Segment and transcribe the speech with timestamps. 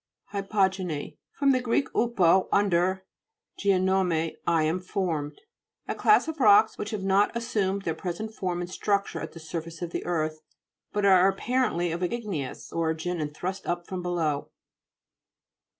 [0.33, 1.45] HY'POGESTE fr.
[1.59, 1.75] gr.
[1.95, 3.05] upo, under,
[3.59, 5.39] gei nomai, I am formed.
[5.87, 9.39] A class of rocks which have not assumed their present form and structure at the
[9.39, 10.39] surface of the earth,
[10.91, 14.49] but are appar ently of igneous origin and thrust up from below.